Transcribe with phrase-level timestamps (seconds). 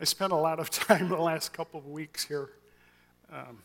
[0.00, 2.50] I spent a lot of time the last couple of weeks here
[3.32, 3.62] um,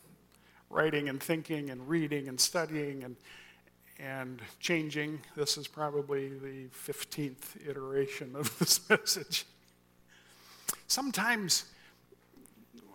[0.68, 3.16] writing and thinking and reading and studying and,
[4.00, 5.20] and changing.
[5.36, 9.46] This is probably the 15th iteration of this message.
[10.88, 11.66] Sometimes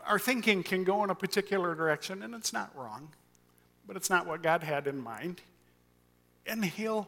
[0.05, 3.09] our thinking can go in a particular direction, and it's not wrong,
[3.87, 5.41] but it's not what God had in mind.
[6.45, 7.07] And He'll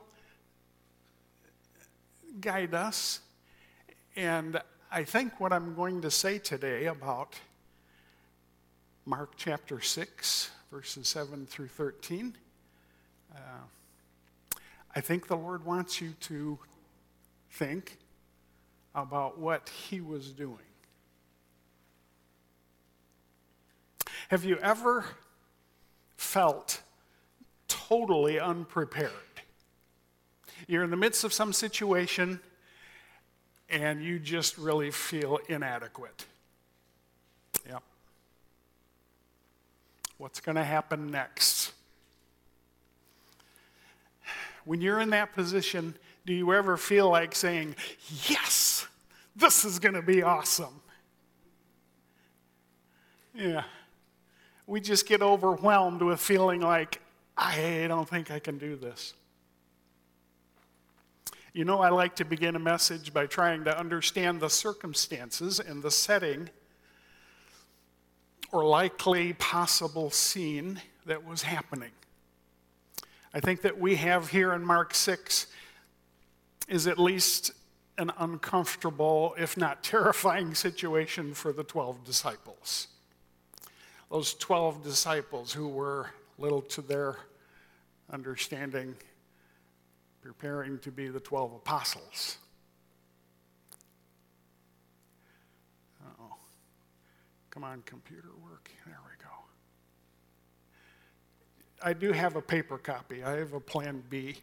[2.39, 3.20] guide us.
[4.16, 4.61] And
[4.94, 7.40] I think what I'm going to say today about
[9.05, 12.36] Mark chapter 6, verses 7 through 13,
[13.34, 13.38] uh,
[14.94, 16.59] I think the Lord wants you to
[17.52, 17.99] think
[18.94, 20.58] about what He was doing.
[24.27, 25.05] Have you ever
[26.18, 26.82] felt
[27.70, 29.12] totally unprepared?
[30.68, 32.41] You're in the midst of some situation
[33.71, 36.25] and you just really feel inadequate.
[37.67, 37.84] Yep.
[40.18, 41.71] What's going to happen next?
[44.65, 47.76] When you're in that position, do you ever feel like saying,
[48.27, 48.87] Yes,
[49.35, 50.81] this is going to be awesome?
[53.34, 53.63] Yeah
[54.71, 57.01] we just get overwhelmed with feeling like,
[57.37, 59.13] I don't think I can do this.
[61.54, 65.84] You know, I like to begin a message by trying to understand the circumstances and
[65.84, 66.50] the setting
[68.52, 71.91] or likely possible scene that was happening.
[73.34, 75.47] I think that we have here in Mark 6
[76.68, 77.52] is at least
[77.97, 82.88] an uncomfortable, if not terrifying, situation for the 12 disciples
[84.12, 87.16] those 12 disciples who were little to their
[88.12, 88.94] understanding
[90.22, 92.38] preparing to be the 12 apostles.
[96.19, 96.36] oh
[97.50, 98.69] Come on, computer work.
[98.86, 99.30] There we go.
[101.84, 103.24] I do have a paper copy.
[103.24, 104.36] I have a plan B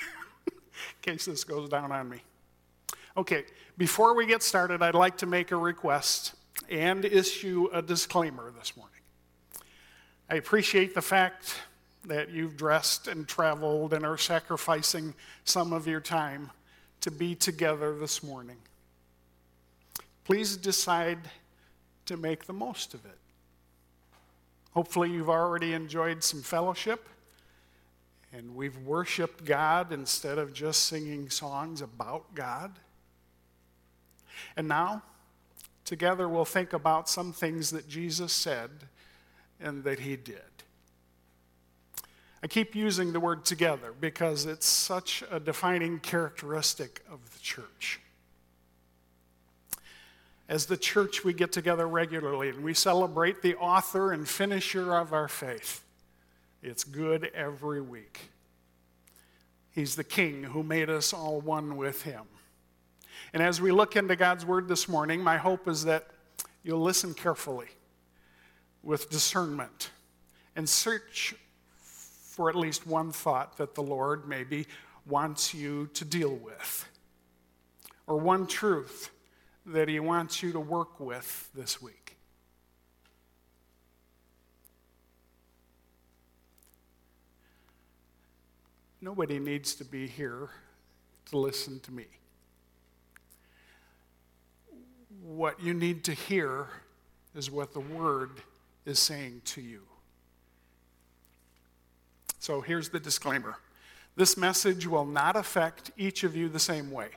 [0.46, 0.52] in
[1.00, 2.22] case this goes down on me.
[3.16, 3.44] Okay,
[3.76, 6.34] before we get started, I'd like to make a request
[6.70, 9.00] and issue a disclaimer this morning.
[10.30, 11.56] I appreciate the fact
[12.04, 15.14] that you've dressed and traveled and are sacrificing
[15.44, 16.50] some of your time
[17.00, 18.56] to be together this morning.
[20.24, 21.18] Please decide
[22.06, 23.18] to make the most of it.
[24.72, 27.08] Hopefully, you've already enjoyed some fellowship
[28.32, 32.72] and we've worshiped God instead of just singing songs about God.
[34.56, 35.02] And now,
[35.84, 38.70] together, we'll think about some things that Jesus said
[39.60, 40.40] and that he did.
[42.42, 48.00] I keep using the word together because it's such a defining characteristic of the church.
[50.48, 55.12] As the church, we get together regularly and we celebrate the author and finisher of
[55.12, 55.84] our faith.
[56.62, 58.20] It's good every week.
[59.70, 62.24] He's the King who made us all one with Him.
[63.32, 66.08] And as we look into God's Word this morning, my hope is that
[66.64, 67.68] you'll listen carefully
[68.82, 69.90] with discernment
[70.54, 71.34] and search
[72.32, 74.66] for at least one thought that the Lord maybe
[75.04, 76.88] wants you to deal with,
[78.06, 79.10] or one truth
[79.66, 82.16] that He wants you to work with this week.
[89.02, 90.48] Nobody needs to be here
[91.26, 92.06] to listen to me.
[95.22, 96.68] What you need to hear
[97.34, 98.40] is what the Word
[98.86, 99.82] is saying to you.
[102.42, 103.56] So here's the disclaimer
[104.16, 107.10] this message will not affect each of you the same way.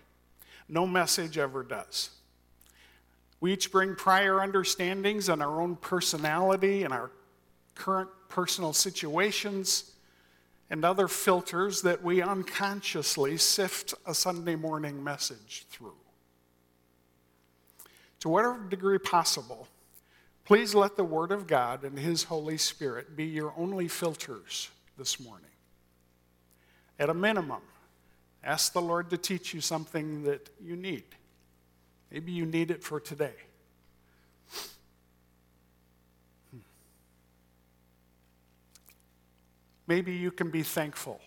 [0.69, 2.12] No message ever does.
[3.40, 7.09] We each bring prior understandings on our own personality and our
[7.74, 9.94] current personal situations
[10.69, 15.97] and other filters that we unconsciously sift a Sunday morning message through.
[18.19, 19.68] To whatever degree possible,
[20.44, 25.19] Please let the Word of God and His Holy Spirit be your only filters this
[25.19, 25.50] morning.
[27.00, 27.62] At a minimum,
[28.44, 31.03] ask the Lord to teach you something that you need.
[32.12, 33.33] Maybe you need it for today.
[36.51, 36.59] Hmm.
[39.88, 41.19] Maybe you can be thankful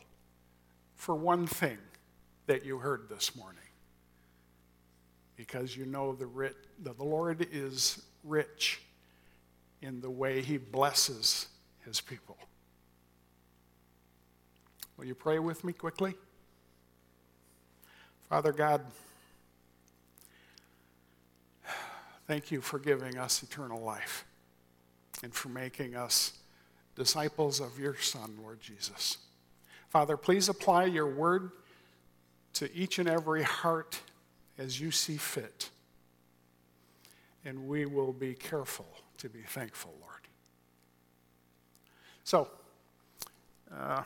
[0.95, 1.79] for one thing
[2.47, 3.61] that you heard this morning
[5.37, 8.81] because you know the, writ, the Lord is rich
[9.81, 11.47] in the way he blesses
[11.85, 12.37] his people.
[14.99, 16.15] Will you pray with me quickly?
[18.29, 18.83] Father God,
[22.29, 24.27] Thank you for giving us eternal life
[25.23, 26.35] and for making us
[26.95, 29.17] disciples of your Son, Lord Jesus.
[29.89, 31.53] Father, please apply your word
[32.53, 33.99] to each and every heart
[34.59, 35.71] as you see fit.
[37.47, 40.29] And we will be careful to be thankful, Lord.
[42.25, 42.49] So,
[43.75, 44.03] uh,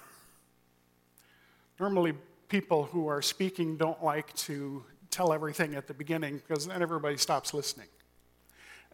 [1.83, 2.13] normally
[2.49, 7.17] people who are speaking don't like to tell everything at the beginning because then everybody
[7.17, 7.89] stops listening.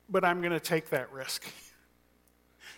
[0.09, 1.45] But I'm going to take that risk.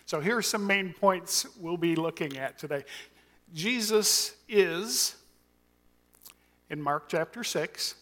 [0.07, 2.83] So here are some main points we'll be looking at today.
[3.53, 5.15] Jesus is,
[6.69, 7.95] in Mark chapter 6,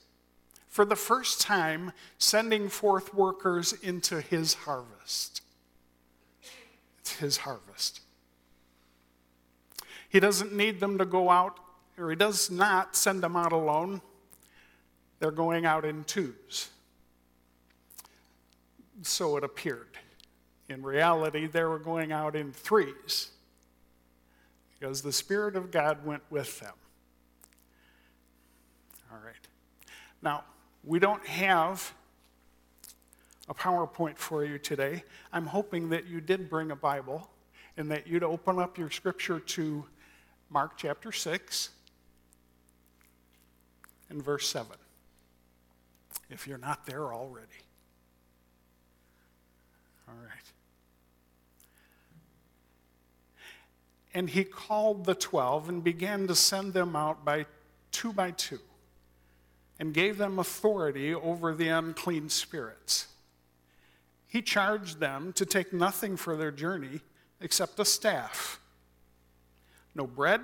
[0.69, 5.41] for the first time sending forth workers into his harvest.
[6.99, 8.01] It's his harvest.
[10.07, 11.59] He doesn't need them to go out,
[11.99, 14.01] or he does not send them out alone.
[15.19, 16.69] They're going out in twos.
[19.01, 19.97] So it appeared.
[20.69, 23.31] In reality, they were going out in threes
[24.77, 26.73] because the Spirit of God went with them.
[29.11, 29.35] All right.
[30.21, 30.43] Now,
[30.83, 31.93] we don't have
[33.49, 35.03] a PowerPoint for you today.
[35.33, 37.29] I'm hoping that you did bring a Bible
[37.77, 39.85] and that you'd open up your scripture to
[40.51, 41.69] Mark chapter 6
[44.09, 44.71] and verse 7.
[46.29, 47.47] If you're not there already.
[50.07, 50.51] All right.
[54.13, 57.45] And he called the twelve and began to send them out by
[57.91, 58.59] two by two
[59.79, 63.07] and gave them authority over the unclean spirits.
[64.27, 67.01] He charged them to take nothing for their journey
[67.39, 68.59] except a staff
[69.95, 70.41] no bread,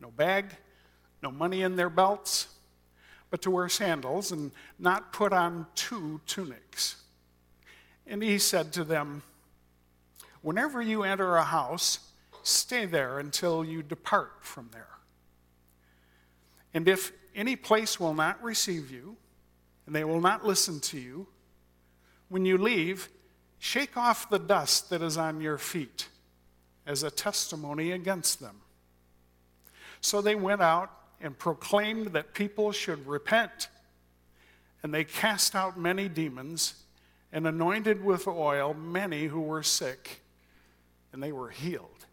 [0.00, 0.46] no bag,
[1.22, 2.48] no money in their belts,
[3.36, 6.96] but to wear sandals and not put on two tunics.
[8.06, 9.22] And he said to them,
[10.40, 11.98] Whenever you enter a house,
[12.42, 14.88] stay there until you depart from there.
[16.72, 19.18] And if any place will not receive you,
[19.84, 21.26] and they will not listen to you,
[22.30, 23.10] when you leave,
[23.58, 26.08] shake off the dust that is on your feet
[26.86, 28.62] as a testimony against them.
[30.00, 33.68] So they went out and proclaimed that people should repent.
[34.82, 36.74] And they cast out many demons
[37.32, 40.22] and anointed with oil many who were sick,
[41.12, 42.06] and they were healed.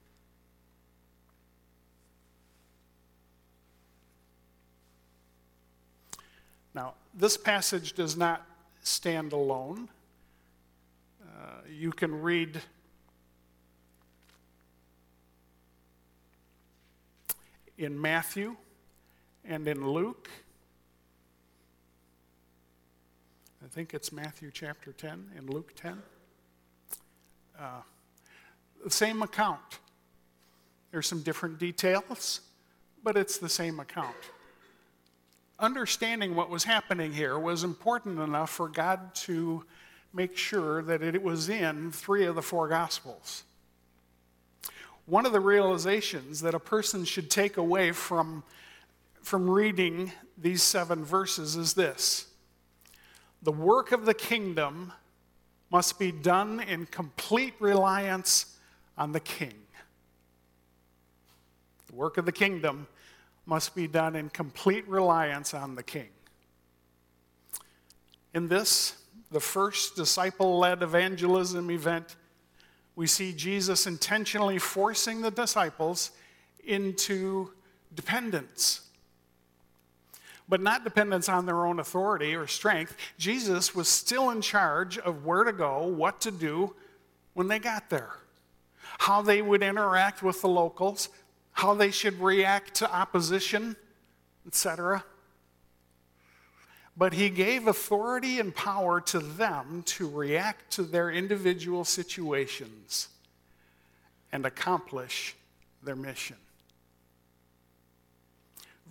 [6.74, 8.46] Now, this passage does not
[8.82, 9.90] stand alone.
[11.22, 12.60] Uh, you can read
[17.78, 18.56] in Matthew
[19.46, 20.30] and in Luke.
[23.64, 26.02] I think it's Matthew chapter 10 and Luke 10.
[27.60, 27.66] Uh,
[28.84, 29.80] the same account.
[30.92, 32.42] There's some different details,
[33.04, 34.16] but it's the same account.
[35.60, 39.64] Understanding what was happening here was important enough for God to
[40.14, 43.44] make sure that it was in three of the four Gospels.
[45.06, 48.44] One of the realizations that a person should take away from,
[49.24, 52.28] from reading these seven verses is this
[53.42, 54.94] the work of the kingdom
[55.72, 58.58] must be done in complete reliance
[58.98, 59.56] on the king.
[61.88, 62.88] The work of the kingdom
[63.46, 66.10] must be done in complete reliance on the king.
[68.34, 68.96] In this,
[69.32, 72.16] the first disciple led evangelism event
[72.96, 76.12] we see Jesus intentionally forcing the disciples
[76.64, 77.52] into
[77.96, 78.83] dependence.
[80.54, 82.96] But not dependence on their own authority or strength.
[83.18, 86.76] Jesus was still in charge of where to go, what to do
[87.34, 88.12] when they got there,
[89.00, 91.10] how they would interact with the locals,
[91.54, 93.76] how they should react to opposition,
[94.46, 95.04] etc
[96.96, 103.08] but he gave authority and power to them to react to their individual situations
[104.32, 105.36] and accomplish
[105.82, 106.38] their mission.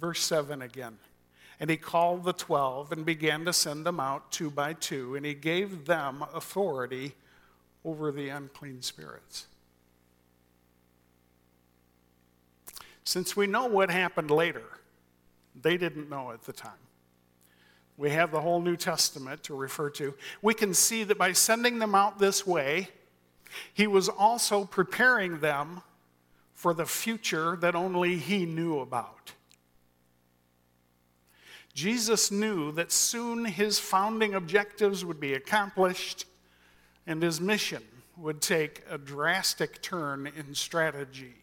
[0.00, 0.98] Verse 7 again.
[1.62, 5.24] And he called the twelve and began to send them out two by two, and
[5.24, 7.14] he gave them authority
[7.84, 9.46] over the unclean spirits.
[13.04, 14.64] Since we know what happened later,
[15.54, 16.72] they didn't know at the time
[17.96, 21.78] we have the whole New Testament to refer to, we can see that by sending
[21.78, 22.88] them out this way,
[23.72, 25.82] he was also preparing them
[26.54, 29.34] for the future that only he knew about.
[31.74, 36.26] Jesus knew that soon his founding objectives would be accomplished
[37.06, 37.82] and his mission
[38.16, 41.34] would take a drastic turn in strategy,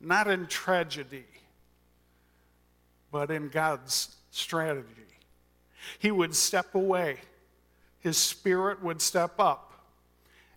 [0.00, 1.24] not in tragedy,
[3.10, 4.88] but in God's strategy.
[5.98, 7.18] He would step away,
[7.98, 9.72] his spirit would step up,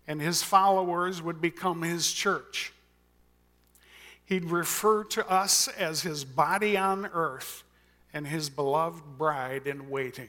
[0.06, 2.72] and his followers would become his church.
[4.24, 7.64] He'd refer to us as his body on earth
[8.12, 10.28] and his beloved bride in waiting.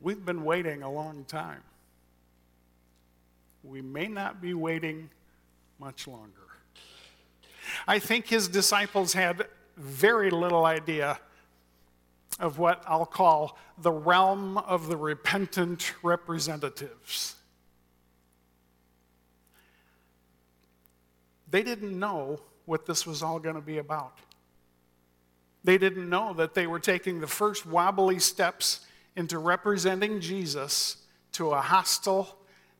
[0.00, 1.62] We've been waiting a long time.
[3.62, 5.08] We may not be waiting
[5.78, 6.32] much longer.
[7.88, 11.18] I think his disciples had very little idea
[12.38, 17.36] of what I'll call the realm of the repentant representatives.
[21.50, 24.18] They didn't know what this was all going to be about.
[25.62, 28.80] They didn't know that they were taking the first wobbly steps
[29.16, 30.98] into representing Jesus
[31.32, 32.36] to a hostile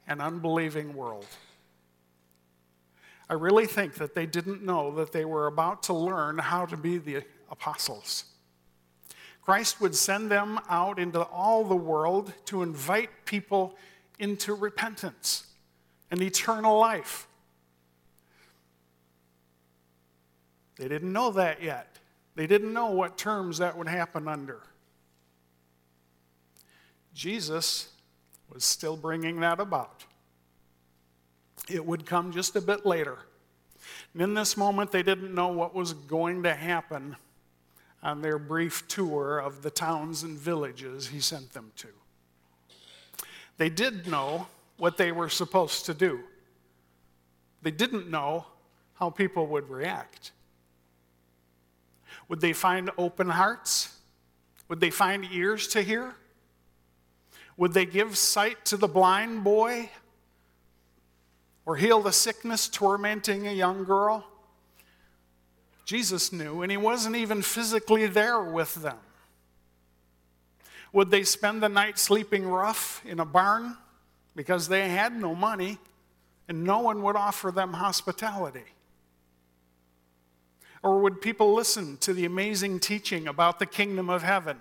[0.06, 1.26] and unbelieving world.
[3.28, 6.76] I really think that they didn't know that they were about to learn how to
[6.76, 8.24] be the apostles.
[9.40, 13.76] Christ would send them out into all the world to invite people
[14.18, 15.46] into repentance
[16.10, 17.26] and eternal life.
[20.76, 21.98] They didn't know that yet.
[22.34, 24.60] They didn't know what terms that would happen under.
[27.14, 27.90] Jesus
[28.52, 30.04] was still bringing that about.
[31.68, 33.18] It would come just a bit later.
[34.12, 37.16] And in this moment, they didn't know what was going to happen
[38.02, 41.88] on their brief tour of the towns and villages he sent them to.
[43.56, 46.20] They did know what they were supposed to do,
[47.62, 48.46] they didn't know
[48.94, 50.32] how people would react.
[52.28, 53.96] Would they find open hearts?
[54.68, 56.14] Would they find ears to hear?
[57.56, 59.90] Would they give sight to the blind boy?
[61.66, 64.26] Or heal the sickness tormenting a young girl?
[65.84, 68.96] Jesus knew, and he wasn't even physically there with them.
[70.92, 73.76] Would they spend the night sleeping rough in a barn
[74.36, 75.78] because they had no money
[76.48, 78.64] and no one would offer them hospitality?
[80.84, 84.58] Or would people listen to the amazing teaching about the kingdom of heaven?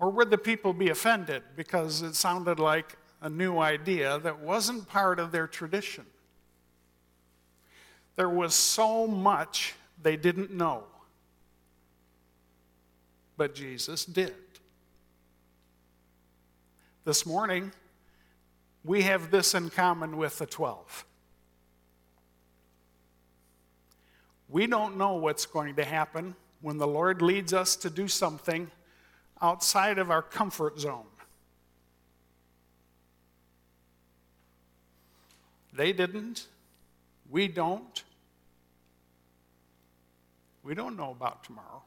[0.00, 4.88] Or would the people be offended because it sounded like a new idea that wasn't
[4.88, 6.04] part of their tradition?
[8.16, 10.82] There was so much they didn't know.
[13.36, 14.34] But Jesus did.
[17.04, 17.70] This morning,
[18.82, 21.04] we have this in common with the 12.
[24.48, 28.70] We don't know what's going to happen when the Lord leads us to do something
[29.42, 31.06] outside of our comfort zone.
[35.72, 36.46] They didn't.
[37.30, 38.02] We don't.
[40.62, 41.82] We don't know about tomorrow.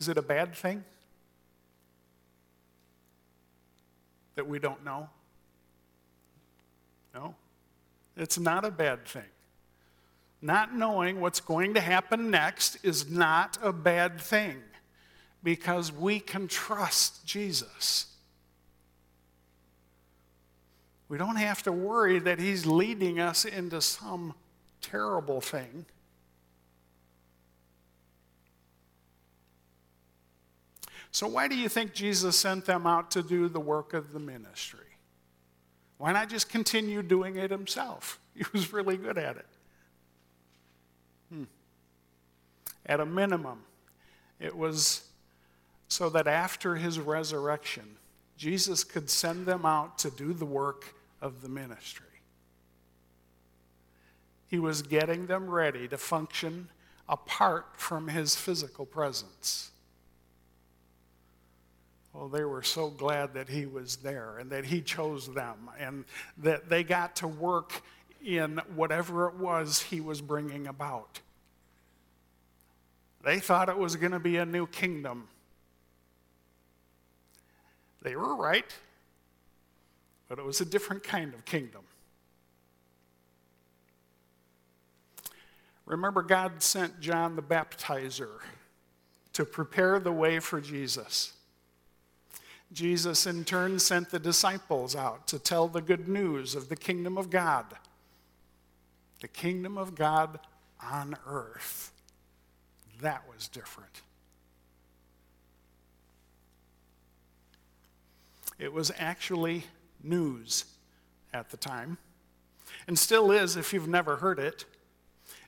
[0.00, 0.84] Is it a bad thing
[4.34, 5.08] that we don't know?
[7.14, 7.34] No,
[8.16, 9.22] it's not a bad thing.
[10.40, 14.56] Not knowing what's going to happen next is not a bad thing
[15.42, 18.06] because we can trust Jesus.
[21.08, 24.34] We don't have to worry that He's leading us into some
[24.80, 25.84] terrible thing.
[31.10, 34.18] So, why do you think Jesus sent them out to do the work of the
[34.18, 34.91] ministry?
[36.02, 38.18] Why not just continue doing it himself?
[38.34, 39.46] He was really good at it.
[41.28, 41.44] Hmm.
[42.84, 43.60] At a minimum,
[44.40, 45.02] it was
[45.86, 47.84] so that after his resurrection,
[48.36, 52.06] Jesus could send them out to do the work of the ministry.
[54.48, 56.68] He was getting them ready to function
[57.08, 59.71] apart from his physical presence.
[62.12, 66.04] Well, they were so glad that he was there and that he chose them and
[66.38, 67.82] that they got to work
[68.24, 71.20] in whatever it was he was bringing about.
[73.24, 75.28] They thought it was going to be a new kingdom.
[78.02, 78.76] They were right,
[80.28, 81.82] but it was a different kind of kingdom.
[85.86, 88.40] Remember, God sent John the Baptizer
[89.32, 91.32] to prepare the way for Jesus.
[92.72, 97.18] Jesus, in turn, sent the disciples out to tell the good news of the kingdom
[97.18, 97.66] of God.
[99.20, 100.38] The kingdom of God
[100.80, 101.92] on earth.
[103.00, 104.02] That was different.
[108.58, 109.64] It was actually
[110.02, 110.64] news
[111.34, 111.98] at the time,
[112.86, 114.64] and still is if you've never heard it.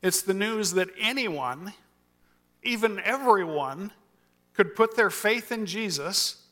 [0.02, 1.72] It's the news that anyone,
[2.62, 3.92] even everyone,
[4.52, 6.43] could put their faith in Jesus,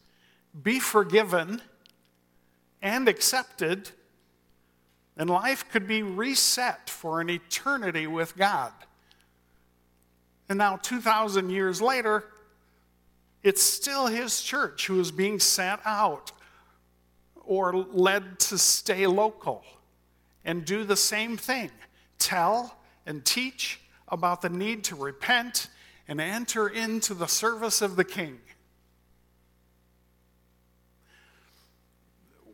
[0.61, 1.62] be forgiven,
[2.80, 3.90] and accepted,
[5.16, 8.73] and life could be reset for an eternity with God.
[10.49, 12.25] And now, 2,000 years later,
[13.42, 16.32] it's still his church who is being sent out
[17.44, 19.64] or led to stay local
[20.44, 21.71] and do the same thing
[22.18, 25.68] tell and teach about the need to repent
[26.06, 28.38] and enter into the service of the king.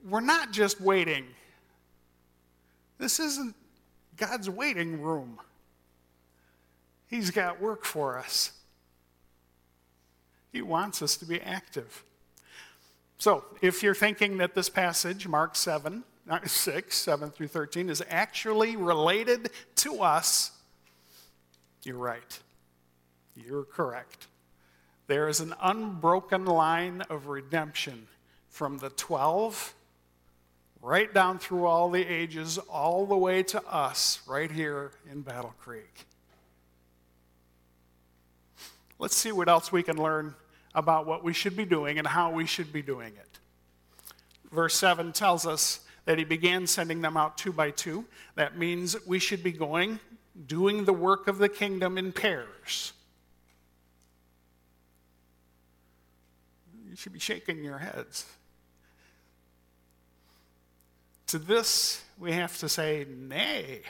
[0.07, 1.25] We're not just waiting.
[2.99, 3.55] This isn't
[4.17, 5.39] God's waiting room.
[7.07, 8.53] He's got work for us.
[10.53, 12.05] He wants us to be active.
[13.19, 16.05] So, if you're thinking that this passage, Mark 7,
[16.45, 20.53] 6, 7 through 13, is actually related to us,
[21.83, 22.39] you're right.
[23.35, 24.27] You're correct.
[25.07, 28.07] There is an unbroken line of redemption
[28.51, 29.75] from the 12
[30.81, 35.55] right down through all the ages, all the way to us right here in Battle
[35.61, 36.07] Creek.
[38.99, 40.35] Let's see what else we can learn
[40.75, 43.39] about what we should be doing and how we should be doing it.
[44.53, 48.05] Verse 7 tells us that he began sending them out two by two.
[48.35, 50.01] That means we should be going,
[50.47, 52.93] doing the work of the kingdom in pairs.
[56.89, 58.25] You should be shaking your heads.
[61.29, 63.83] To this, we have to say, nay.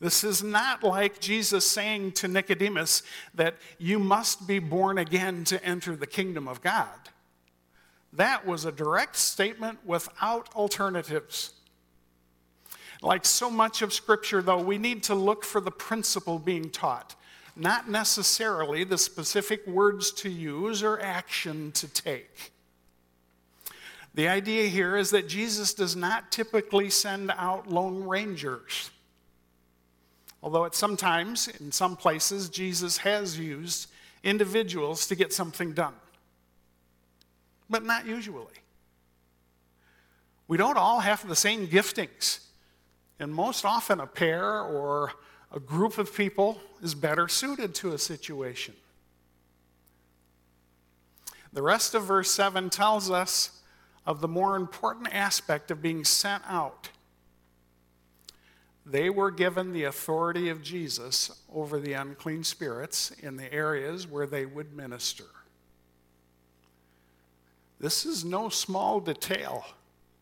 [0.00, 3.02] This is not like Jesus saying to Nicodemus
[3.34, 6.88] that you must be born again to enter the kingdom of God.
[8.12, 11.52] That was a direct statement without alternatives.
[13.00, 17.16] Like so much of Scripture, though, we need to look for the principle being taught,
[17.56, 22.51] not necessarily the specific words to use or action to take.
[24.14, 28.90] The idea here is that Jesus does not typically send out lone rangers.
[30.42, 33.88] Although at sometimes, in some places, Jesus has used
[34.22, 35.94] individuals to get something done.
[37.70, 38.46] But not usually.
[40.48, 42.40] We don't all have the same giftings.
[43.18, 45.12] And most often, a pair or
[45.52, 48.74] a group of people is better suited to a situation.
[51.52, 53.61] The rest of verse 7 tells us
[54.06, 56.90] of the more important aspect of being sent out
[58.84, 64.26] they were given the authority of Jesus over the unclean spirits in the areas where
[64.26, 65.24] they would minister.
[67.78, 69.64] This is no small detail.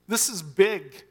[0.08, 1.04] This is big.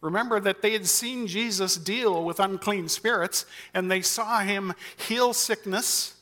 [0.00, 5.32] Remember that they had seen Jesus deal with unclean spirits, and they saw him heal
[5.32, 6.14] sickness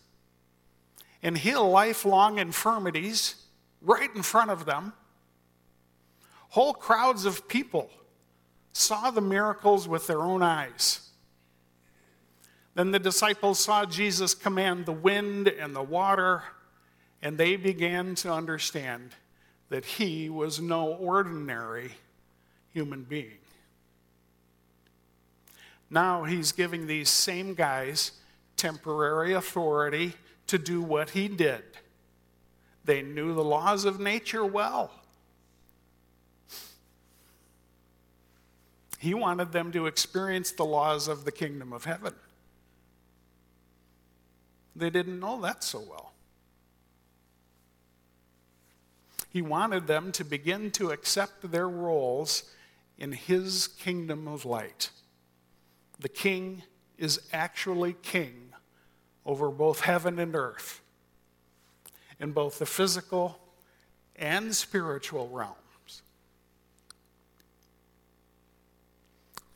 [1.22, 3.34] and heal lifelong infirmities
[3.80, 4.92] right in front of them.
[6.52, 7.88] Whole crowds of people
[8.74, 11.08] saw the miracles with their own eyes.
[12.74, 16.42] Then the disciples saw Jesus command the wind and the water,
[17.22, 19.14] and they began to understand
[19.70, 21.92] that he was no ordinary
[22.74, 23.38] human being.
[25.88, 28.12] Now he's giving these same guys
[28.58, 30.12] temporary authority
[30.48, 31.62] to do what he did.
[32.84, 34.90] They knew the laws of nature well.
[39.02, 42.14] He wanted them to experience the laws of the kingdom of heaven.
[44.76, 46.12] They didn't know that so well.
[49.28, 52.44] He wanted them to begin to accept their roles
[52.96, 54.90] in his kingdom of light.
[55.98, 56.62] The king
[56.96, 58.52] is actually king
[59.26, 60.80] over both heaven and earth,
[62.20, 63.40] in both the physical
[64.14, 65.56] and spiritual realm.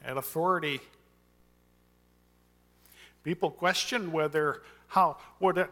[0.07, 0.81] And authority.
[3.25, 5.69] People question whether, how, what,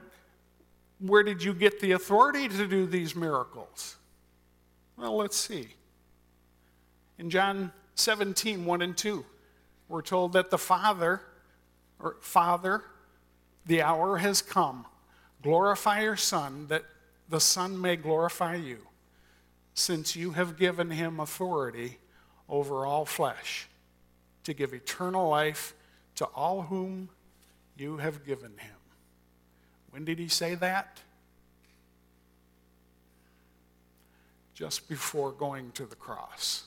[0.98, 3.96] where did you get the authority to do these miracles?
[4.98, 5.68] Well, let's see.
[7.18, 9.24] In John 17, 1 and 2,
[9.88, 11.22] we're told that the Father,
[12.00, 12.82] or Father,
[13.66, 14.84] the hour has come.
[15.42, 16.82] Glorify your Son, that
[17.28, 18.78] the Son may glorify you,
[19.74, 21.98] since you have given him authority
[22.48, 23.68] over all flesh
[24.44, 25.74] to give eternal life
[26.16, 27.08] to all whom
[27.76, 28.76] you have given him.
[29.90, 31.00] When did he say that?
[34.54, 36.64] Just before going to the cross.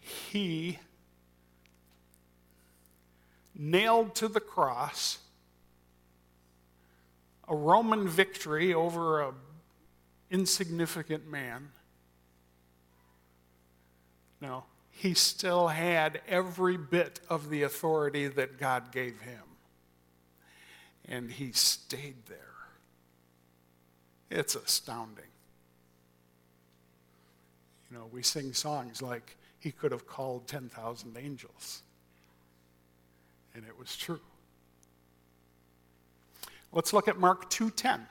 [0.00, 0.78] He
[3.54, 5.18] nailed to the cross
[7.48, 9.34] a Roman victory over an
[10.30, 11.70] insignificant man.
[14.40, 14.64] No,
[14.98, 19.42] he still had every bit of the authority that God gave him.
[21.06, 22.38] And he stayed there.
[24.30, 25.26] It's astounding.
[27.90, 31.82] You know, we sing songs like, He could have called 10,000 angels.
[33.54, 34.20] And it was true.
[36.72, 38.06] Let's look at Mark 2:10.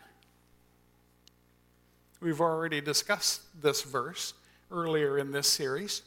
[2.19, 4.35] We've already discussed this verse
[4.71, 6.03] earlier in this series.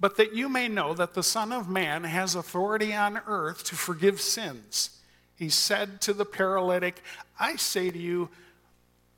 [0.00, 3.74] But that you may know that the Son of Man has authority on earth to
[3.74, 4.90] forgive sins.
[5.34, 7.02] He said to the paralytic,
[7.38, 8.28] I say to you,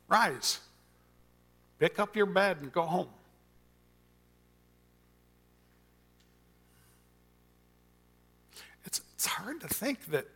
[0.09, 0.61] rise,
[1.79, 3.09] pick up your bed, and go home.
[8.85, 10.27] It's, it's hard to think that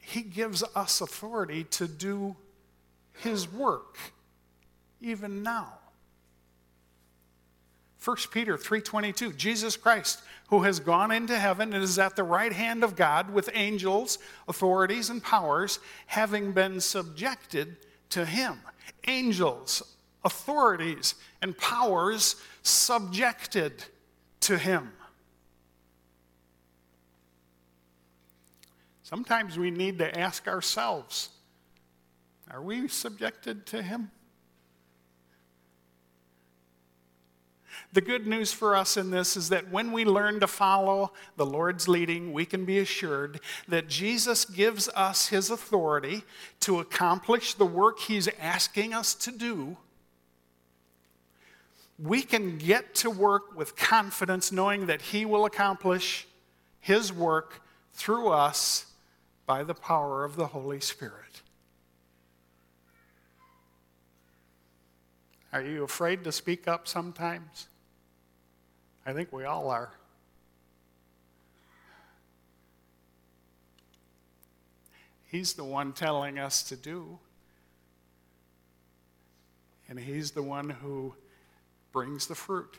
[0.00, 2.34] he gives us authority to do
[3.20, 3.98] his work
[5.00, 5.74] even now.
[8.08, 12.54] 1 Peter 3:22 Jesus Christ who has gone into heaven and is at the right
[12.54, 14.18] hand of God with angels,
[14.48, 17.76] authorities and powers having been subjected
[18.08, 18.62] to him.
[19.06, 19.82] Angels,
[20.24, 23.84] authorities and powers subjected
[24.40, 24.90] to him.
[29.02, 31.28] Sometimes we need to ask ourselves
[32.50, 34.10] are we subjected to Him?
[37.98, 41.44] The good news for us in this is that when we learn to follow the
[41.44, 46.22] Lord's leading, we can be assured that Jesus gives us His authority
[46.60, 49.78] to accomplish the work He's asking us to do.
[51.98, 56.28] We can get to work with confidence knowing that He will accomplish
[56.78, 57.62] His work
[57.94, 58.86] through us
[59.44, 61.42] by the power of the Holy Spirit.
[65.52, 67.66] Are you afraid to speak up sometimes?
[69.08, 69.90] I think we all are.
[75.24, 77.18] He's the one telling us to do.
[79.88, 81.14] And He's the one who
[81.90, 82.76] brings the fruit.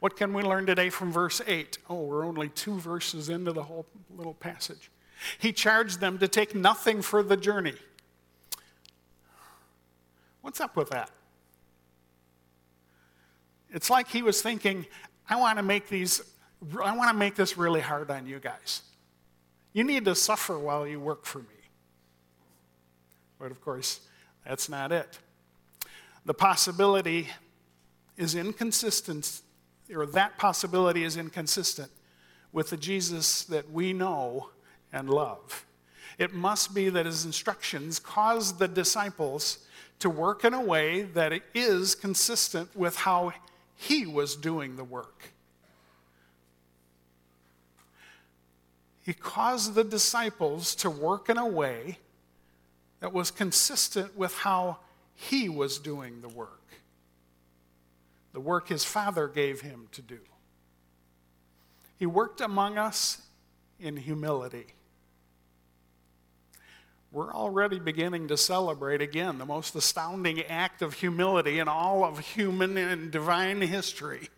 [0.00, 1.78] What can we learn today from verse 8?
[1.88, 4.90] Oh, we're only two verses into the whole little passage.
[5.38, 7.74] He charged them to take nothing for the journey.
[10.40, 11.10] What's up with that?
[13.72, 14.86] It's like he was thinking,
[15.28, 16.22] I want to make these
[16.82, 18.82] I want to make this really hard on you guys.
[19.72, 21.44] You need to suffer while you work for me.
[23.38, 24.00] But of course,
[24.44, 25.18] that's not it.
[26.24, 27.28] The possibility
[28.16, 29.42] is inconsistent
[29.94, 31.90] or that possibility is inconsistent
[32.52, 34.50] with the Jesus that we know
[34.92, 35.64] and love.
[36.18, 39.58] It must be that his instructions cause the disciples
[40.00, 43.32] to work in a way that is consistent with how
[43.78, 45.30] he was doing the work.
[49.00, 51.98] He caused the disciples to work in a way
[53.00, 54.78] that was consistent with how
[55.14, 56.58] he was doing the work
[58.38, 60.20] the work his Father gave him to do.
[61.98, 63.22] He worked among us
[63.80, 64.66] in humility.
[67.10, 72.18] We're already beginning to celebrate again the most astounding act of humility in all of
[72.18, 74.28] human and divine history.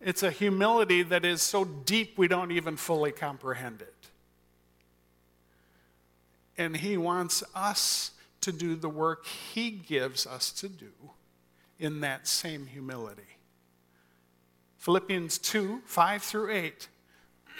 [0.00, 3.94] It's a humility that is so deep we don't even fully comprehend it.
[6.56, 10.92] And He wants us to do the work He gives us to do
[11.78, 13.22] in that same humility.
[14.78, 16.88] Philippians 2 5 through 8.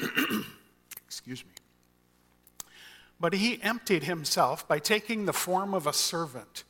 [1.06, 1.50] Excuse me.
[3.20, 6.64] But he emptied himself by taking the form of a servant,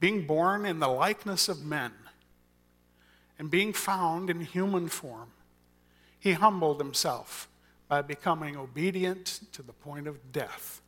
[0.00, 1.92] being born in the likeness of men,
[3.38, 5.30] and being found in human form.
[6.18, 7.48] He humbled himself
[7.86, 10.82] by becoming obedient to the point of death,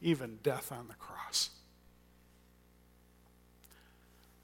[0.00, 1.50] even death on the cross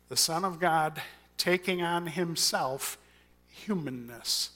[0.09, 1.01] the Son of God
[1.37, 2.99] taking on himself
[3.49, 4.51] humanness.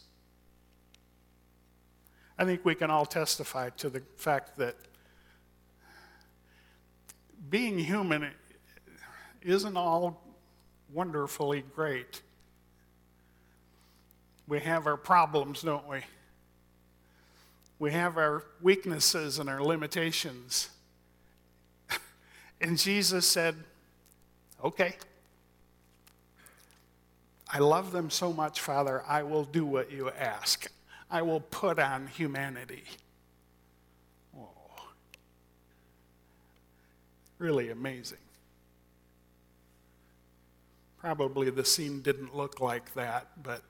[2.39, 4.77] I think we can all testify to the fact that
[7.51, 8.31] being human
[9.43, 10.23] isn't all
[10.93, 12.23] wonderfully great.
[14.47, 16.01] We have our problems, don't we?
[17.79, 20.69] We have our weaknesses and our limitations.
[22.61, 23.57] and Jesus said,
[24.63, 24.95] Okay.
[27.55, 30.71] I love them so much, Father, I will do what you ask.
[31.11, 32.85] I will put on humanity.
[37.43, 38.19] Really amazing.
[40.97, 43.63] Probably the scene didn't look like that, but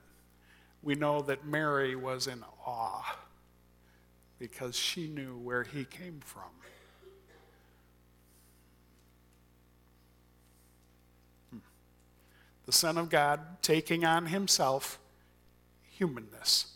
[0.83, 3.17] we know that Mary was in awe
[4.37, 6.43] because she knew where he came from.
[12.67, 14.99] The Son of God taking on himself
[15.89, 16.73] humanness,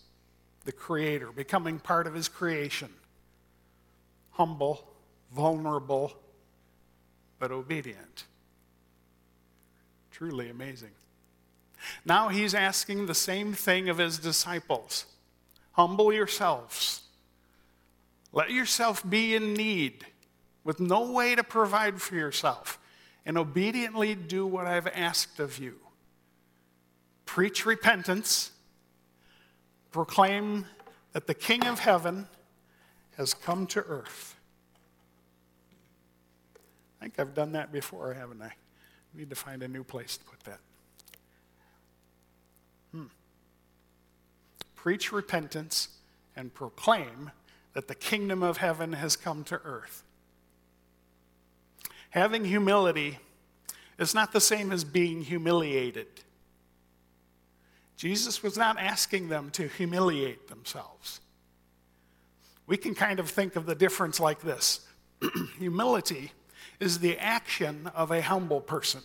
[0.65, 2.89] the Creator, becoming part of his creation,
[4.31, 4.87] humble,
[5.31, 6.17] vulnerable,
[7.39, 8.25] but obedient.
[10.11, 10.91] Truly amazing.
[12.05, 15.05] Now he's asking the same thing of his disciples
[15.73, 17.03] humble yourselves.
[18.33, 20.05] Let yourself be in need
[20.63, 22.79] with no way to provide for yourself,
[23.25, 25.75] and obediently do what I've asked of you.
[27.25, 28.51] Preach repentance,
[29.91, 30.65] proclaim
[31.13, 32.27] that the King of heaven
[33.17, 34.36] has come to earth.
[37.07, 38.51] Think I've done that before, haven't I?
[39.13, 40.59] need to find a new place to put that.
[42.91, 43.05] Hmm.
[44.75, 45.87] Preach repentance
[46.35, 47.31] and proclaim
[47.71, 50.03] that the kingdom of heaven has come to earth.
[52.09, 53.19] Having humility
[53.97, 56.07] is not the same as being humiliated.
[57.95, 61.21] Jesus was not asking them to humiliate themselves.
[62.65, 64.81] We can kind of think of the difference like this
[65.57, 66.33] humility
[66.79, 69.01] is the action of a humble person.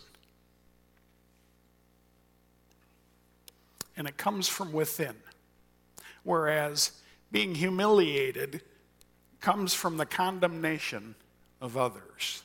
[3.97, 5.15] And it comes from within.
[6.23, 6.91] Whereas
[7.31, 8.61] being humiliated
[9.39, 11.15] comes from the condemnation
[11.59, 12.43] of others.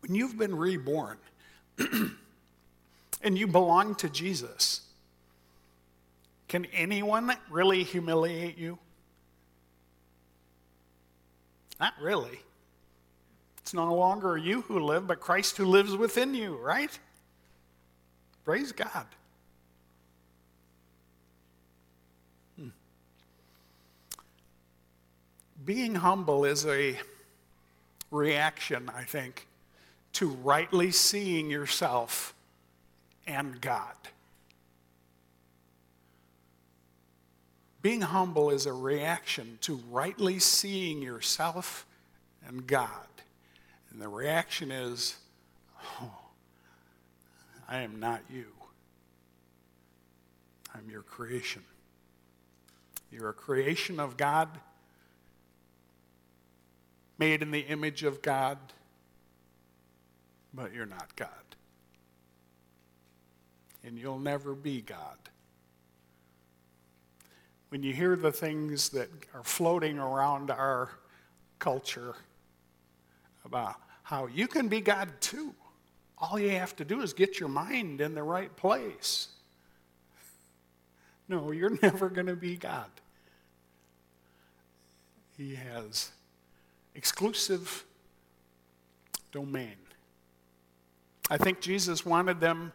[0.00, 1.18] When you've been reborn
[1.78, 4.82] and you belong to Jesus,
[6.48, 8.78] can anyone really humiliate you?
[11.78, 12.40] Not really.
[13.58, 16.96] It's no longer you who live, but Christ who lives within you, right?
[18.44, 19.06] Praise God.
[22.56, 22.68] Hmm.
[25.64, 26.98] Being humble is a
[28.10, 29.46] reaction, I think,
[30.14, 32.34] to rightly seeing yourself
[33.26, 33.96] and God.
[37.86, 41.86] Being humble is a reaction to rightly seeing yourself
[42.44, 43.06] and God.
[43.92, 45.14] And the reaction is,
[46.02, 46.10] oh,
[47.68, 48.46] I am not you.
[50.74, 51.62] I'm your creation.
[53.12, 54.48] You're a creation of God,
[57.20, 58.58] made in the image of God,
[60.52, 61.28] but you're not God.
[63.84, 65.18] And you'll never be God
[67.68, 70.90] when you hear the things that are floating around our
[71.58, 72.14] culture
[73.44, 75.54] about how you can be God too.
[76.18, 79.28] All you have to do is get your mind in the right place.
[81.28, 82.90] No, you're never going to be God.
[85.36, 86.10] He has
[86.94, 87.84] exclusive
[89.32, 89.76] domain.
[91.28, 92.72] I think Jesus wanted them,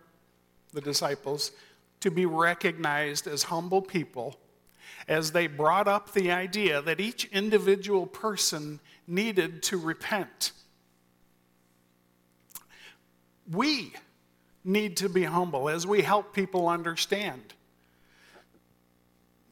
[0.74, 1.54] the disciples,
[2.02, 4.36] to be recognized as humble people
[5.08, 10.52] as they brought up the idea that each individual person needed to repent.
[13.52, 13.94] We
[14.64, 17.54] need to be humble as we help people understand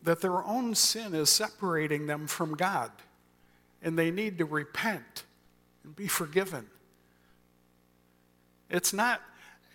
[0.03, 2.91] that their own sin is separating them from God
[3.81, 5.23] and they need to repent
[5.83, 6.67] and be forgiven.
[8.69, 9.21] It's not,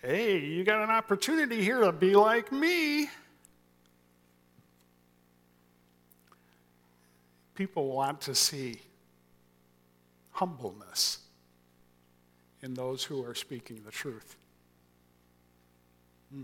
[0.01, 3.09] hey, you got an opportunity here to be like me.
[7.55, 8.77] People want to see
[10.31, 11.19] humbleness
[12.61, 14.35] in those who are speaking the truth.
[16.33, 16.43] Hmm.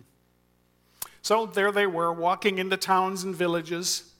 [1.22, 4.14] So there they were, walking into towns and villages.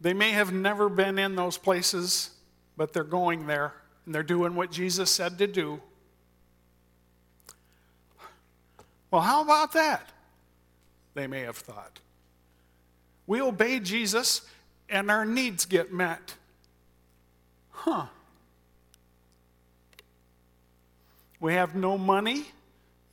[0.00, 2.30] They may have never been in those places,
[2.76, 3.72] but they're going there
[4.04, 5.80] and they're doing what Jesus said to do.
[9.10, 10.10] Well, how about that?
[11.14, 12.00] They may have thought.
[13.26, 14.42] We obey Jesus
[14.94, 16.34] and our needs get met.
[17.70, 18.06] Huh.
[21.40, 22.46] We have no money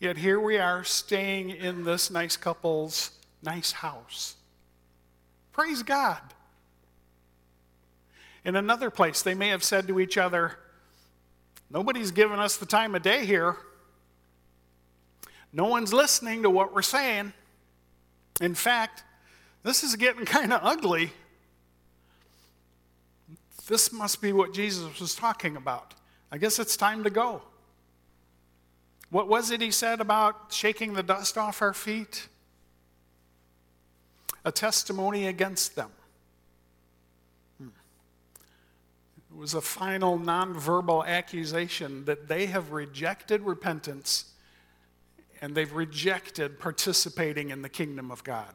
[0.02, 3.12] Yet here we are staying in this nice couple's
[3.44, 4.36] nice house.
[5.52, 6.18] Praise God.
[8.44, 10.58] In another place, they may have said to each other,
[11.70, 13.58] Nobody's giving us the time of day here.
[15.54, 17.32] No one's listening to what we're saying.
[18.42, 19.04] In fact,
[19.62, 21.14] this is getting kind of ugly.
[23.72, 25.94] This must be what Jesus was talking about.
[26.30, 27.42] I guess it's time to go.
[29.12, 32.28] What was it he said about shaking the dust off our feet?
[34.44, 35.90] A testimony against them.
[37.60, 37.70] Hmm.
[39.34, 44.34] It was a final nonverbal accusation that they have rejected repentance
[45.40, 48.54] and they've rejected participating in the kingdom of God.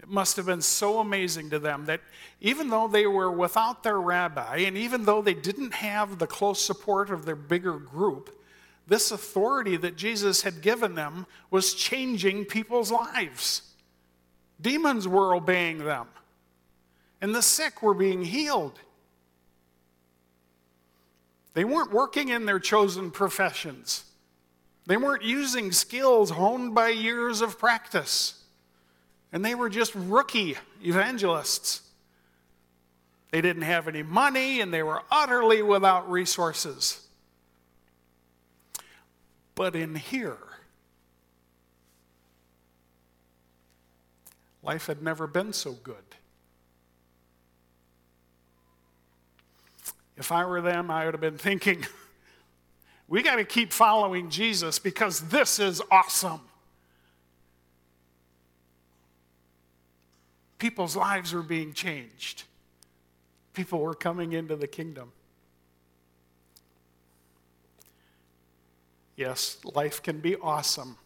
[0.00, 2.00] It must have been so amazing to them that
[2.40, 6.62] even though they were without their rabbi, and even though they didn't have the close
[6.62, 8.38] support of their bigger group,
[8.86, 13.62] this authority that Jesus had given them was changing people's lives.
[14.60, 16.06] Demons were obeying them,
[17.20, 18.78] and the sick were being healed.
[21.54, 24.04] They weren't working in their chosen professions.
[24.86, 28.44] They weren't using skills honed by years of practice.
[29.36, 31.82] And they were just rookie evangelists.
[33.32, 37.06] They didn't have any money and they were utterly without resources.
[39.54, 40.38] But in here,
[44.62, 45.96] life had never been so good.
[50.16, 51.84] If I were them, I would have been thinking,
[53.06, 56.40] We got to keep following Jesus because this is awesome.
[60.58, 62.44] People's lives were being changed,
[63.52, 65.12] people were coming into the kingdom.
[69.16, 70.98] Yes, life can be awesome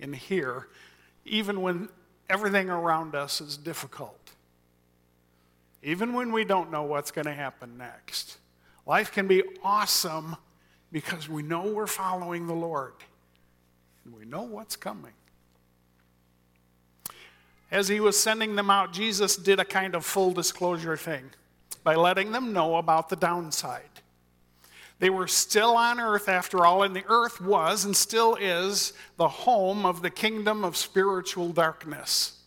[0.00, 0.66] in here,
[1.24, 1.88] even when
[2.28, 4.18] everything around us is difficult.
[5.82, 8.38] Even when we don't know what's going to happen next.
[8.86, 10.36] Life can be awesome
[10.90, 12.94] because we know we're following the Lord
[14.04, 15.12] and we know what's coming.
[17.70, 21.30] As he was sending them out, Jesus did a kind of full disclosure thing
[21.82, 23.82] by letting them know about the downside.
[24.98, 29.28] They were still on earth after all, and the earth was and still is the
[29.28, 32.38] home of the kingdom of spiritual darkness.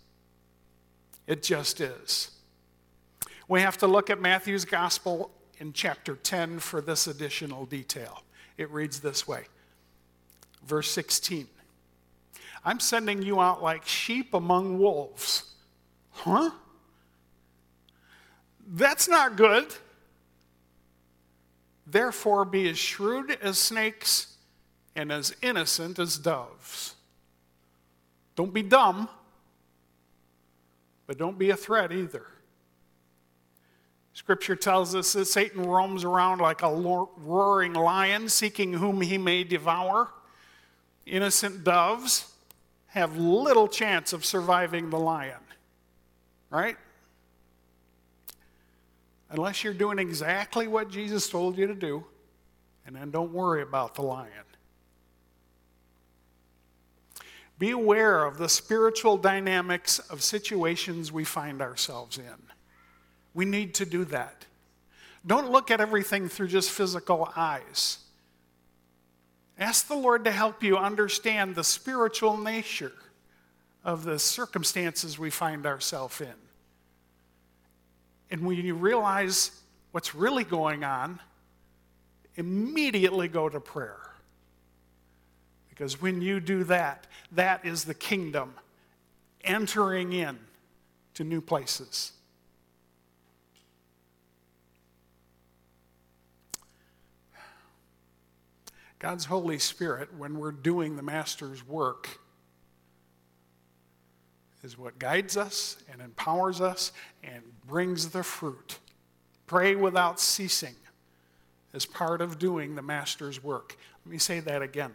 [1.27, 2.31] It just is.
[3.47, 8.23] We have to look at Matthew's gospel in chapter 10 for this additional detail.
[8.57, 9.45] It reads this way
[10.65, 11.47] Verse 16
[12.63, 15.55] I'm sending you out like sheep among wolves.
[16.11, 16.51] Huh?
[18.67, 19.73] That's not good.
[21.87, 24.35] Therefore, be as shrewd as snakes
[24.95, 26.95] and as innocent as doves.
[28.35, 29.09] Don't be dumb,
[31.07, 32.25] but don't be a threat either.
[34.13, 39.43] Scripture tells us that Satan roams around like a roaring lion, seeking whom he may
[39.43, 40.09] devour.
[41.05, 42.31] Innocent doves
[42.89, 45.39] have little chance of surviving the lion,
[46.49, 46.77] right?
[49.29, 52.03] Unless you're doing exactly what Jesus told you to do,
[52.85, 54.31] and then don't worry about the lion.
[57.59, 62.23] Be aware of the spiritual dynamics of situations we find ourselves in.
[63.33, 64.45] We need to do that.
[65.27, 67.99] Don't look at everything through just physical eyes.
[69.59, 72.93] Ask the Lord to help you understand the spiritual nature
[73.83, 76.33] of the circumstances we find ourselves in.
[78.31, 79.51] And when you realize
[79.91, 81.19] what's really going on,
[82.35, 83.99] immediately go to prayer.
[85.69, 88.53] Because when you do that, that is the kingdom
[89.43, 90.39] entering in
[91.15, 92.13] to new places.
[98.99, 102.19] God's Holy Spirit, when we're doing the Master's work,
[104.61, 106.91] is what guides us and empowers us
[107.23, 108.77] and brings the fruit.
[109.47, 110.75] Pray without ceasing
[111.73, 113.77] as part of doing the Master's work.
[114.05, 114.91] Let me say that again.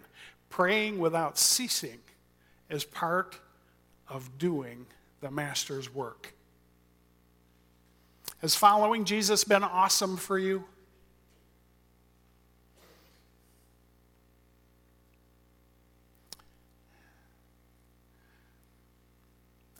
[0.50, 1.98] Praying without ceasing
[2.68, 3.40] is part
[4.08, 4.84] of doing
[5.22, 6.34] the Master's work.
[8.42, 10.64] Has following Jesus been awesome for you?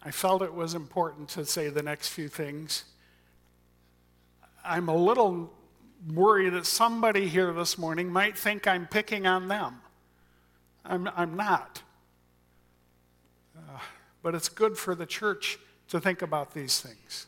[0.05, 2.85] I felt it was important to say the next few things.
[4.65, 5.53] I'm a little
[6.13, 9.81] worried that somebody here this morning might think I'm picking on them
[10.85, 11.83] I'm, I'm not.
[13.57, 13.79] Uh,
[14.23, 17.27] but it's good for the church to think about these things.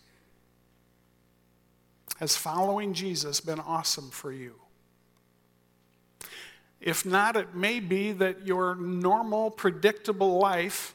[2.18, 4.54] Has following Jesus been awesome for you?
[6.80, 10.94] If not, it may be that your normal, predictable life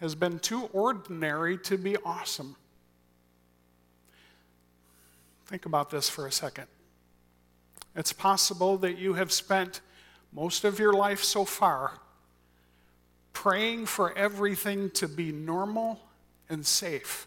[0.00, 2.56] has been too ordinary to be awesome.
[5.46, 6.66] Think about this for a second.
[7.96, 9.80] It's possible that you have spent
[10.32, 11.94] most of your life so far
[13.32, 16.00] praying for everything to be normal
[16.48, 17.26] and safe.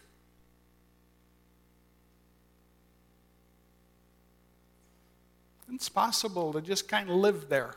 [5.72, 7.74] It's possible to just kind of live there.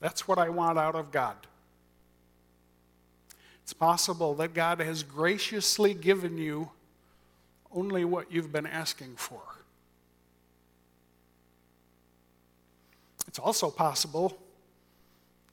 [0.00, 1.36] That's what I want out of God.
[3.66, 6.70] It's possible that God has graciously given you
[7.74, 9.42] only what you've been asking for.
[13.26, 14.38] It's also possible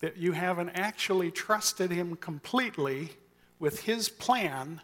[0.02, 3.14] that you haven't actually trusted Him completely
[3.58, 4.82] with His plan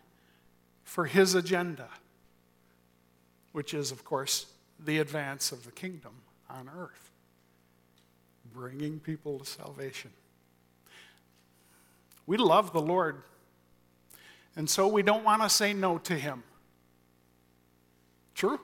[0.84, 1.90] for His agenda,
[3.52, 4.48] which is, of course,
[4.80, 6.14] the advance of the kingdom
[6.50, 7.12] on earth,
[8.52, 10.10] bringing people to salvation.
[12.30, 13.24] We love the Lord,
[14.56, 16.44] and so we don't want to say no to Him.
[18.36, 18.60] True?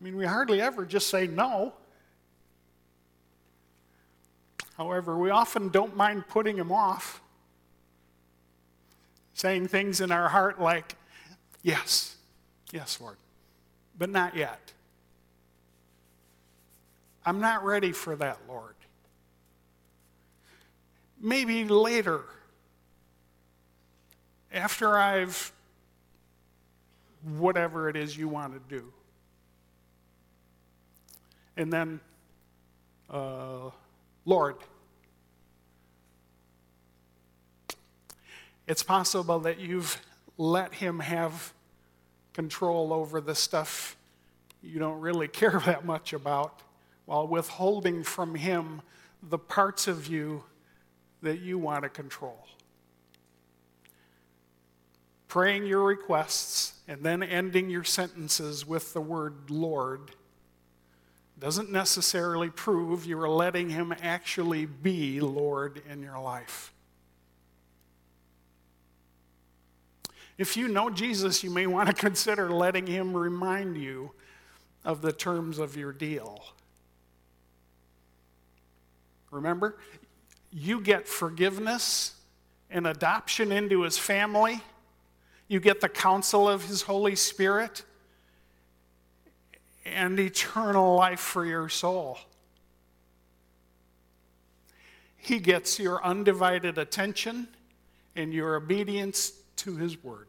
[0.00, 1.72] I mean, we hardly ever just say no.
[4.76, 7.20] However, we often don't mind putting him off,
[9.34, 10.94] saying things in our heart like,
[11.64, 12.14] Yes,
[12.70, 13.16] yes, Lord,
[13.98, 14.72] but not yet.
[17.26, 18.76] I'm not ready for that, Lord.
[21.20, 22.22] Maybe later,
[24.52, 25.52] after I've
[27.22, 28.92] whatever it is you want to do.
[31.56, 32.00] And then,
[33.10, 33.70] uh,
[34.24, 34.56] Lord,
[38.66, 40.00] it's possible that you've
[40.36, 41.52] let Him have
[42.32, 43.96] control over the stuff
[44.62, 46.60] you don't really care that much about
[47.06, 48.82] while withholding from Him
[49.22, 50.44] the parts of you
[51.22, 52.46] that you want to control.
[55.28, 60.12] Praying your requests and then ending your sentences with the word Lord
[61.38, 66.72] doesn't necessarily prove you are letting Him actually be Lord in your life.
[70.36, 74.12] If you know Jesus, you may want to consider letting Him remind you
[74.84, 76.42] of the terms of your deal.
[79.30, 79.76] Remember,
[80.52, 82.14] you get forgiveness
[82.70, 84.62] and adoption into his family.
[85.46, 87.84] You get the counsel of his Holy Spirit
[89.84, 92.18] and eternal life for your soul.
[95.16, 97.48] He gets your undivided attention
[98.16, 100.26] and your obedience to his word.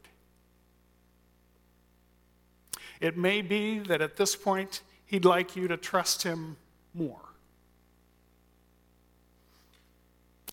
[2.99, 6.57] It may be that at this point, he'd like you to trust him
[6.93, 7.28] more.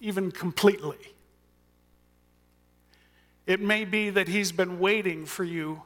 [0.00, 0.98] Even completely.
[3.46, 5.82] It may be that He's been waiting for you.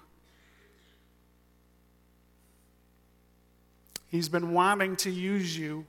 [4.08, 5.84] He's been wanting to use you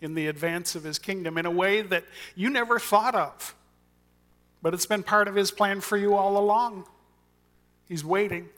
[0.00, 2.04] in the advance of His kingdom in a way that
[2.36, 3.54] you never thought of.
[4.62, 6.84] But it's been part of His plan for you all along.
[7.86, 8.48] He's waiting.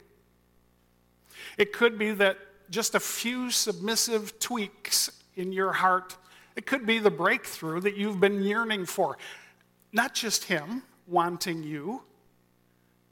[1.57, 2.37] It could be that
[2.69, 6.15] just a few submissive tweaks in your heart
[6.55, 9.17] it could be the breakthrough that you've been yearning for.
[9.91, 12.03] Not just Him wanting you,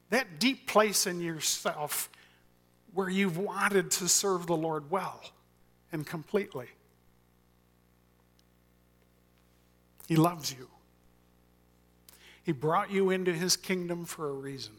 [0.10, 2.10] that deep place in yourself
[2.94, 5.22] where you've wanted to serve the Lord well
[5.92, 6.68] and completely.
[10.08, 10.68] He loves you.
[12.44, 14.79] He brought you into His kingdom for a reason.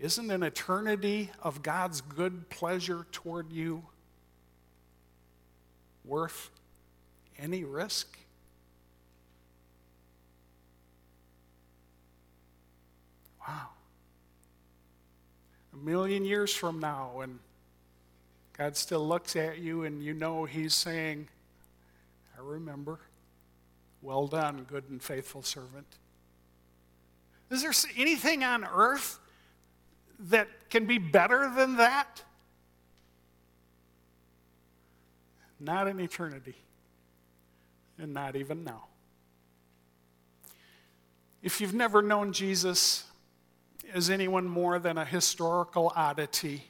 [0.00, 3.84] Isn't an eternity of God's good pleasure toward you
[6.06, 6.48] worth
[7.38, 8.16] any risk?
[13.46, 13.68] Wow.
[15.74, 17.38] A million years from now, and
[18.56, 21.28] God still looks at you and you know He's saying,
[22.38, 23.00] I remember.
[24.00, 25.86] Well done, good and faithful servant.
[27.50, 29.19] Is there anything on earth
[30.28, 32.22] that can be better than that?
[35.58, 36.56] Not in eternity,
[37.98, 38.84] and not even now.
[41.42, 43.04] If you've never known Jesus
[43.92, 46.64] as anyone more than a historical oddity,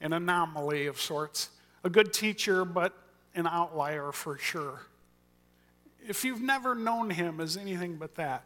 [0.00, 1.50] an anomaly of sorts,
[1.84, 2.92] a good teacher, but
[3.34, 4.82] an outlier for sure.
[6.06, 8.44] If you've never known him as anything but that,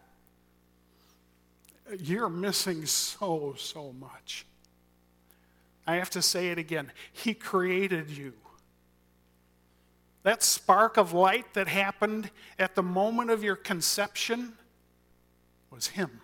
[2.01, 4.47] you're missing so, so much.
[5.87, 6.91] I have to say it again.
[7.13, 8.33] He created you.
[10.25, 14.55] That spark of light that happened at the moment of your conception
[15.71, 16.21] was Him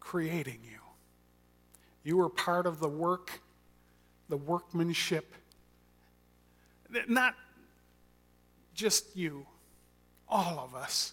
[0.00, 0.78] creating you.
[2.04, 3.40] You were part of the work,
[4.28, 5.34] the workmanship.
[7.08, 7.34] Not
[8.74, 9.46] just you,
[10.28, 11.12] all of us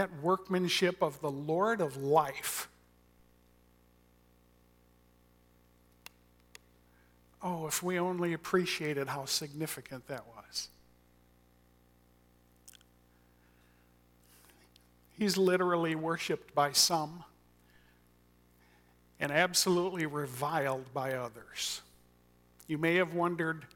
[0.00, 2.70] that workmanship of the Lord of life.
[7.42, 10.70] Oh, if we only appreciated how significant that was.
[15.18, 17.22] He's literally worshiped by some
[19.20, 21.82] and absolutely reviled by others.
[22.68, 23.66] You may have wondered,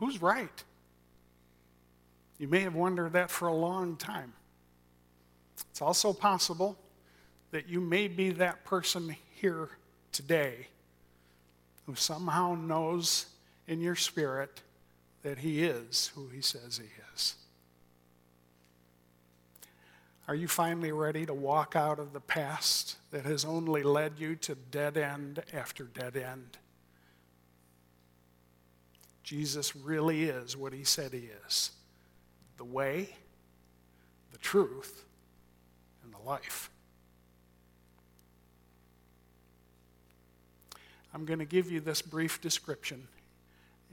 [0.00, 0.64] who's right?
[2.40, 4.32] You may have wondered that for a long time.
[5.72, 6.76] It's also possible
[7.50, 9.70] that you may be that person here
[10.12, 10.66] today
[11.86, 13.24] who somehow knows
[13.66, 14.60] in your spirit
[15.22, 17.36] that he is who he says he is.
[20.28, 24.36] Are you finally ready to walk out of the past that has only led you
[24.36, 26.58] to dead end after dead end?
[29.22, 31.70] Jesus really is what he said he is
[32.58, 33.08] the way,
[34.32, 35.06] the truth,
[36.26, 36.70] life.
[41.14, 43.06] I'm going to give you this brief description,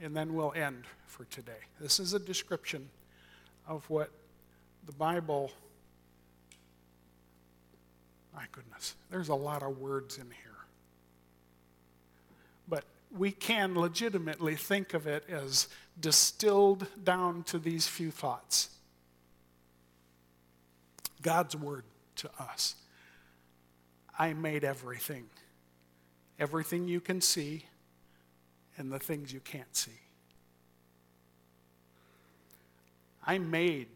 [0.00, 1.52] and then we'll end for today.
[1.80, 2.88] This is a description
[3.68, 4.10] of what
[4.86, 5.50] the Bible,
[8.34, 10.34] my goodness, there's a lot of words in here.
[12.68, 12.84] But
[13.16, 15.68] we can legitimately think of it as
[16.00, 18.70] distilled down to these few thoughts
[21.22, 21.84] God's Word
[22.20, 22.74] to us.
[24.18, 25.24] I made everything.
[26.38, 27.64] Everything you can see
[28.76, 30.00] and the things you can't see.
[33.26, 33.88] I made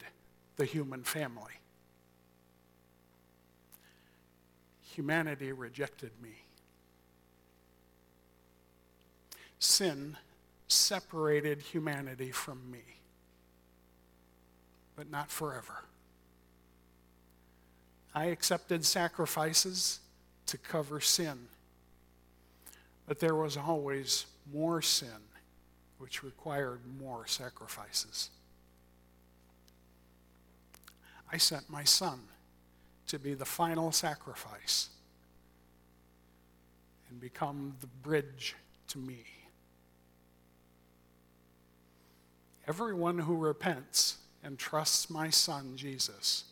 [0.56, 1.52] the human family.
[4.94, 6.44] Humanity rejected me.
[9.58, 10.16] Sin
[10.68, 12.82] separated humanity from me,
[14.96, 15.84] but not forever.
[18.14, 20.00] I accepted sacrifices
[20.46, 21.48] to cover sin.
[23.06, 25.08] But there was always more sin,
[25.98, 28.30] which required more sacrifices.
[31.32, 32.20] I sent my son
[33.08, 34.90] to be the final sacrifice
[37.10, 38.54] and become the bridge
[38.88, 39.24] to me.
[42.66, 46.44] Everyone who repents and trusts my son, Jesus,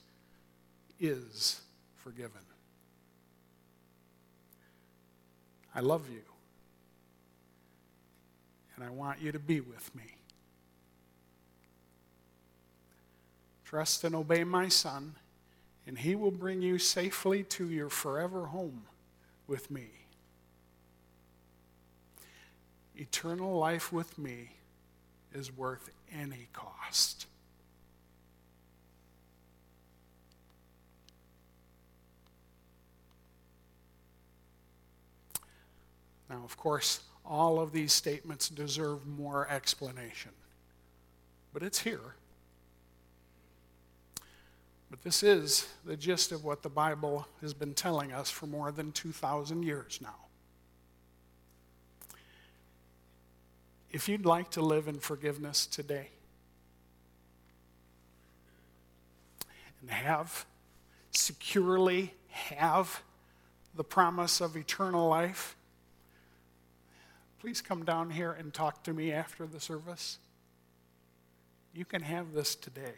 [1.02, 1.60] is
[1.96, 2.40] forgiven.
[5.74, 6.22] I love you.
[8.76, 10.14] And I want you to be with me.
[13.64, 15.16] Trust and obey my Son,
[15.86, 18.82] and he will bring you safely to your forever home
[19.46, 19.88] with me.
[22.96, 24.50] Eternal life with me
[25.34, 27.26] is worth any cost.
[36.32, 40.30] Now, of course, all of these statements deserve more explanation,
[41.52, 42.14] but it's here.
[44.90, 48.72] But this is the gist of what the Bible has been telling us for more
[48.72, 50.14] than 2,000 years now.
[53.90, 56.08] If you'd like to live in forgiveness today
[59.82, 60.46] and have
[61.10, 63.02] securely have
[63.76, 65.56] the promise of eternal life,
[67.42, 70.18] please come down here and talk to me after the service?
[71.74, 72.94] You can have this today.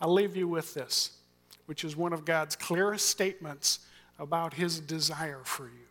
[0.00, 1.18] I'll leave you with this,
[1.66, 3.80] which is one of God's clearest statements
[4.18, 5.86] about his desire for you.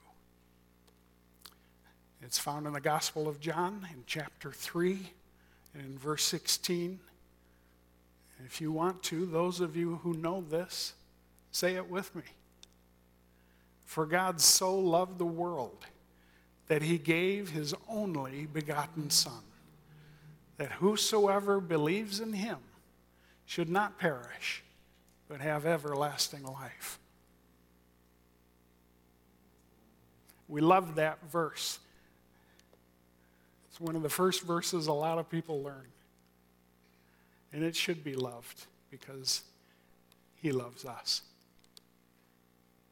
[2.23, 4.97] It's found in the Gospel of John in chapter 3
[5.75, 6.99] and in verse 16.
[8.43, 10.93] If you want to, those of you who know this,
[11.51, 12.23] say it with me.
[13.85, 15.85] For God so loved the world
[16.67, 19.43] that he gave his only begotten Son,
[20.57, 22.57] that whosoever believes in him
[23.45, 24.63] should not perish,
[25.27, 26.99] but have everlasting life.
[30.47, 31.79] We love that verse.
[33.69, 35.87] It's one of the first verses a lot of people learn.
[37.51, 39.43] And it should be loved because
[40.35, 41.21] he loves us.